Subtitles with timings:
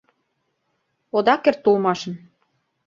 [1.17, 2.13] Ода керт улмашын.